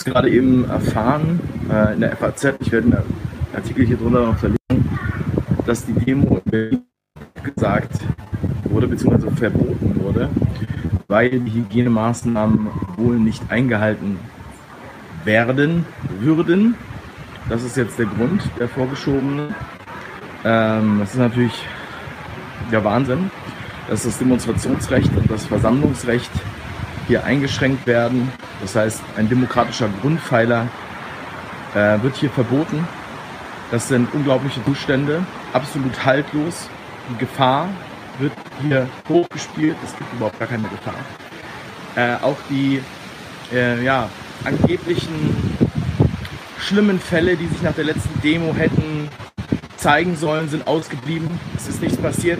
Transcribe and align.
es 0.00 0.04
gerade 0.04 0.30
eben 0.30 0.68
erfahren 0.68 1.40
äh, 1.70 1.94
in 1.94 2.00
der 2.00 2.16
FAZ, 2.16 2.54
ich 2.60 2.72
werde 2.72 2.86
einen 2.86 3.04
Artikel 3.54 3.86
hier 3.86 3.98
drunter 3.98 4.26
noch 4.26 4.38
verlinken, 4.38 4.98
dass 5.66 5.84
die 5.84 5.92
Demo 5.92 6.40
in 6.44 6.50
Berlin 6.50 6.82
gesagt 7.42 8.00
wurde, 8.64 8.88
beziehungsweise 8.88 9.30
verboten 9.32 10.00
wurde, 10.02 10.30
weil 11.08 11.40
die 11.40 11.52
Hygienemaßnahmen 11.52 12.68
wohl 12.96 13.18
nicht 13.18 13.42
eingehalten 13.50 14.18
werden 15.24 15.84
würden. 16.20 16.76
Das 17.50 17.62
ist 17.62 17.76
jetzt 17.76 17.98
der 17.98 18.06
Grund, 18.06 18.42
der 18.58 18.68
vorgeschobene. 18.68 19.54
Ähm, 20.44 20.98
das 21.00 21.12
ist 21.12 21.18
natürlich 21.18 21.62
der 22.72 22.82
Wahnsinn, 22.84 23.30
dass 23.88 24.04
das 24.04 24.18
Demonstrationsrecht 24.18 25.14
und 25.14 25.30
das 25.30 25.44
Versammlungsrecht 25.44 26.30
hier 27.10 27.24
eingeschränkt 27.24 27.88
werden. 27.88 28.30
Das 28.60 28.76
heißt, 28.76 29.02
ein 29.16 29.28
demokratischer 29.28 29.88
Grundpfeiler 30.00 30.68
äh, 31.74 32.00
wird 32.02 32.14
hier 32.14 32.30
verboten. 32.30 32.86
Das 33.72 33.88
sind 33.88 34.14
unglaubliche 34.14 34.64
Zustände, 34.64 35.24
absolut 35.52 36.04
haltlos. 36.04 36.68
Die 37.10 37.18
Gefahr 37.18 37.68
wird 38.20 38.32
hier 38.62 38.88
hochgespielt. 39.08 39.76
Es 39.84 39.96
gibt 39.96 40.12
überhaupt 40.12 40.38
gar 40.38 40.46
keine 40.46 40.68
Gefahr. 40.68 40.94
Äh, 41.96 42.22
auch 42.22 42.36
die 42.48 42.80
äh, 43.52 43.82
ja, 43.82 44.08
angeblichen 44.44 45.58
schlimmen 46.60 47.00
Fälle, 47.00 47.36
die 47.36 47.48
sich 47.48 47.62
nach 47.62 47.74
der 47.74 47.86
letzten 47.86 48.20
Demo 48.22 48.54
hätten 48.54 49.08
zeigen 49.76 50.14
sollen, 50.14 50.48
sind 50.48 50.68
ausgeblieben. 50.68 51.28
Es 51.56 51.66
ist 51.66 51.82
nichts 51.82 51.96
passiert. 51.96 52.38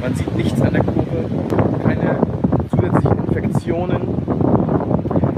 Man 0.00 0.16
sieht 0.16 0.34
nichts 0.34 0.60
an 0.60 0.72
der 0.72 0.82
Kurve, 0.82 1.61
Infektionen. 3.34 4.02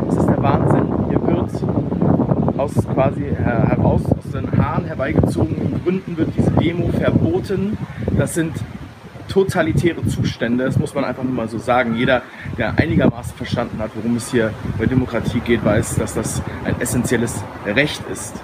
Es 0.09 0.17
ist 0.17 0.27
der 0.27 0.43
Wahnsinn. 0.43 0.87
Hier 1.09 1.25
wird 1.27 2.59
aus 2.59 2.75
quasi 2.93 3.23
heraus 3.37 4.03
aus 4.07 4.33
den 4.33 4.51
Haaren 4.59 4.85
herbeigezogenen 4.85 5.81
Gründen 5.83 6.17
wird 6.17 6.31
diese 6.37 6.51
Demo 6.51 6.89
verboten. 6.89 7.79
Das 8.19 8.35
sind 8.35 8.53
totalitäre 9.29 10.05
Zustände, 10.07 10.65
das 10.65 10.79
muss 10.79 10.95
man 10.95 11.05
einfach 11.05 11.23
nur 11.23 11.33
mal 11.33 11.49
so 11.49 11.59
sagen. 11.59 11.95
Jeder, 11.95 12.23
der 12.59 12.77
einigermaßen 12.79 13.37
verstanden 13.37 13.79
hat, 13.79 13.91
worum 13.95 14.17
es 14.17 14.31
hier 14.31 14.53
bei 14.77 14.87
Demokratie 14.87 15.41
geht, 15.41 15.65
weiß, 15.65 15.97
dass 15.97 16.15
das 16.15 16.43
ein 16.65 16.81
essentielles 16.81 17.45
Recht 17.65 18.03
ist. 18.13 18.35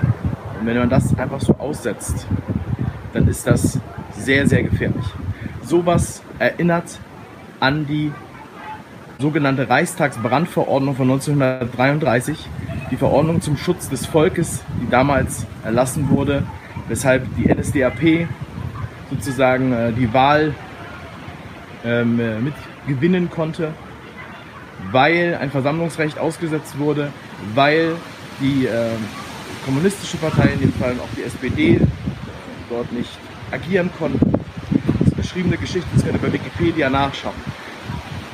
Und 0.61 0.67
wenn 0.67 0.79
man 0.79 0.91
das 0.91 1.17
einfach 1.19 1.41
so 1.41 1.57
aussetzt, 1.59 2.27
dann 3.13 3.27
ist 3.27 3.47
das 3.47 3.81
sehr, 4.17 4.47
sehr 4.47 4.63
gefährlich. 4.63 5.07
Sowas 5.63 6.23
erinnert 6.39 7.01
an 7.59 7.87
die 7.87 8.13
sogenannte 9.21 9.69
Reichstagsbrandverordnung 9.69 10.97
von 10.97 11.11
1933, 11.11 12.49
die 12.91 12.97
Verordnung 12.97 13.41
zum 13.41 13.57
Schutz 13.57 13.89
des 13.89 14.07
Volkes, 14.07 14.63
die 14.83 14.91
damals 14.91 15.47
erlassen 15.65 16.09
wurde, 16.09 16.45
weshalb 16.89 17.27
die 17.37 17.53
NSDAP 17.53 18.29
sozusagen 19.11 19.73
äh, 19.73 19.93
die 19.93 20.13
Wahl 20.13 20.55
ähm, 21.85 22.19
äh, 22.19 22.39
mit 22.39 22.55
gewinnen 22.87 23.31
konnte, 23.31 23.73
weil 24.91 25.37
ein 25.41 25.51
Versammlungsrecht 25.51 26.19
ausgesetzt 26.19 26.79
wurde, 26.79 27.13
weil 27.55 27.97
die 28.41 28.67
äh, 28.67 28.91
kommunistische 29.65 30.17
Partei, 30.17 30.49
in 30.55 30.61
dem 30.61 30.73
Fall 30.73 30.95
auch 30.95 31.15
die 31.17 31.23
SPD, 31.23 31.81
dort 32.71 32.91
nicht 32.93 33.11
agieren 33.51 33.91
konnten. 33.99 34.33
Das 34.99 35.09
ist 35.09 35.17
beschriebene 35.17 35.57
Geschichte, 35.59 35.89
könnt 36.03 36.15
ihr 36.15 36.19
bei 36.19 36.33
Wikipedia 36.33 36.89
nachschauen. 36.89 37.35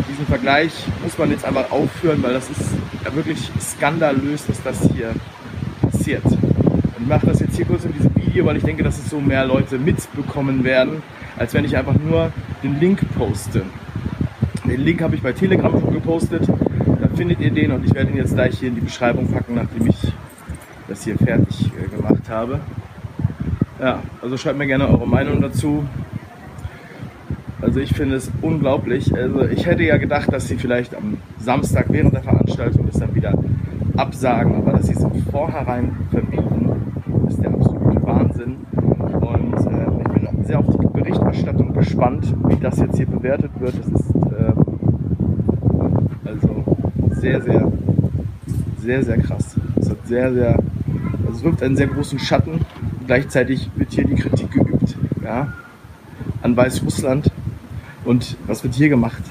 Diesen 0.09 0.27
Vergleich 0.27 0.73
muss 1.03 1.17
man 1.19 1.31
jetzt 1.31 1.45
einfach 1.45 1.71
aufführen, 1.71 2.23
weil 2.23 2.35
das 2.35 2.49
ist 2.51 2.71
wirklich 3.15 3.51
skandalös, 3.61 4.47
dass 4.47 4.63
das 4.63 4.91
hier 4.93 5.15
passiert. 5.81 6.25
Und 6.25 7.01
ich 7.01 7.07
mache 7.07 7.27
das 7.27 7.41
jetzt 7.41 7.57
hier 7.57 7.65
kurz 7.65 7.85
in 7.85 7.93
diesem 7.93 8.15
Video, 8.15 8.45
weil 8.45 8.57
ich 8.57 8.63
denke, 8.63 8.83
dass 8.83 8.99
es 8.99 9.11
so 9.11 9.21
mehr 9.21 9.47
Leute 9.47 9.79
mitbekommen 9.79 10.65
werden, 10.65 11.03
als 11.37 11.55
wenn 11.55 11.65
ich 11.65 11.77
einfach 11.77 11.95
nur 11.95 12.33
den 12.63 12.79
Link 12.79 13.01
poste. 13.17 13.63
Den 14.65 14.85
Link 14.85 15.01
habe 15.01 15.15
ich 15.15 15.23
bei 15.23 15.33
Telegram 15.33 15.73
schon 15.73 15.93
gepostet. 15.93 16.47
Da 16.49 17.09
findet 17.15 17.41
ihr 17.41 17.51
den 17.51 17.73
und 17.73 17.85
ich 17.85 17.95
werde 17.95 18.11
ihn 18.11 18.17
jetzt 18.17 18.35
gleich 18.35 18.59
hier 18.59 18.69
in 18.69 18.75
die 18.75 18.81
Beschreibung 18.81 19.31
packen, 19.31 19.55
nachdem 19.55 19.87
ich 19.89 20.13
das 20.89 21.05
hier 21.05 21.17
fertig 21.17 21.71
äh, 21.81 21.89
gemacht 21.89 22.29
habe. 22.29 22.61
Ja, 23.81 24.03
also 24.23 24.37
schreibt 24.37 24.59
mir 24.59 24.67
gerne 24.67 24.89
eure 24.89 25.07
Meinung 25.07 25.41
dazu. 25.41 25.85
Also 27.61 27.81
ich 27.81 27.95
finde 27.95 28.17
es 28.17 28.31
unglaublich. 28.43 29.15
Also 29.15 29.47
ich 29.47 29.67
hätte 29.67 29.83
ja 29.83 29.97
gedacht, 29.97 30.33
dass 30.33 30.47
sie 30.49 30.57
vielleicht 30.57 30.95
am 30.95 31.17
Samstag 31.39 31.87
während 31.89 32.13
der 32.13 32.23
Veranstaltung 32.23 32.87
das 32.87 33.01
dann 33.01 33.15
wieder 33.15 33.33
absagen, 33.97 34.55
aber 34.57 34.73
dass 34.73 34.87
sie 34.87 34.93
es 34.93 35.03
im 35.03 35.23
Vorhinein 35.31 35.97
verbieten, 36.11 36.71
ist 37.29 37.43
der 37.43 37.51
absolute 37.51 38.03
Wahnsinn. 38.05 38.57
Und 38.73 39.55
äh, 39.55 39.87
ich 40.01 40.31
bin 40.31 40.45
sehr 40.45 40.59
auf 40.59 40.67
die 40.77 40.87
Berichterstattung 40.87 41.73
gespannt, 41.73 42.35
wie 42.49 42.57
das 42.57 42.79
jetzt 42.79 42.97
hier 42.97 43.07
bewertet 43.07 43.51
wird. 43.59 43.75
Das 43.79 43.89
ist 43.89 44.11
äh, 44.33 44.53
also 46.27 46.65
sehr, 47.13 47.41
sehr, 47.41 47.73
sehr, 48.79 49.03
sehr 49.03 49.19
krass. 49.19 49.57
Es 49.77 49.91
hat 49.91 50.07
sehr, 50.07 50.33
sehr, 50.35 50.59
also 51.27 51.33
es 51.33 51.43
wirft 51.43 51.63
einen 51.63 51.77
sehr 51.77 51.87
großen 51.87 52.19
Schatten. 52.19 52.61
Gleichzeitig 53.07 53.71
wird 53.77 53.93
hier 53.93 54.05
die 54.05 54.17
Kritik 54.17 54.51
geübt, 54.51 54.97
ja, 55.25 55.53
an 56.43 56.57
Weißrussland. 56.57 57.31
Und 58.07 58.37
was 58.47 58.63
wird 58.63 58.75
hier 58.75 58.89
gemacht? 58.89 59.23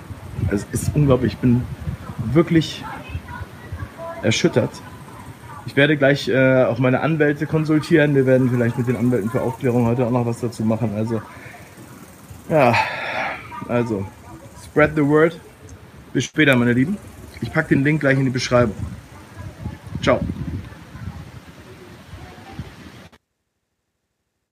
Es 0.51 0.67
ist 0.71 0.91
unglaublich. 0.93 1.33
Ich 1.33 1.39
bin 1.39 1.63
wirklich 2.33 2.83
erschüttert. 4.21 4.69
Ich 5.65 5.75
werde 5.75 5.97
gleich 5.97 6.27
äh, 6.27 6.65
auch 6.65 6.77
meine 6.77 6.99
Anwälte 6.99 7.47
konsultieren. 7.47 8.13
Wir 8.13 8.25
werden 8.25 8.49
vielleicht 8.49 8.77
mit 8.77 8.87
den 8.87 8.97
Anwälten 8.97 9.29
für 9.29 9.41
Aufklärung 9.41 9.87
heute 9.87 10.05
auch 10.05 10.11
noch 10.11 10.25
was 10.25 10.41
dazu 10.41 10.63
machen. 10.63 10.91
Also, 10.95 11.21
ja, 12.49 12.75
also, 13.67 14.05
spread 14.63 14.91
the 14.95 15.03
word. 15.03 15.39
Bis 16.13 16.25
später, 16.25 16.55
meine 16.55 16.73
Lieben. 16.73 16.97
Ich 17.41 17.51
packe 17.51 17.69
den 17.69 17.83
Link 17.83 18.01
gleich 18.01 18.17
in 18.17 18.25
die 18.25 18.29
Beschreibung. 18.29 18.75
Ciao. 20.01 20.19